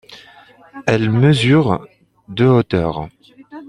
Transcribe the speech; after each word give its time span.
Elles 0.87 1.11
mesurent 1.11 1.87
de 2.27 2.47
hauteur. 2.47 3.07